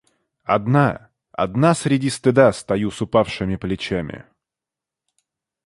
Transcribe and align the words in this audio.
Одна, 0.45 1.09
одна 1.31 1.75
среди 1.75 2.09
стыда 2.09 2.53
Стою 2.53 2.89
с 2.89 3.03
упавшими 3.03 3.55
плечами. 3.55 4.23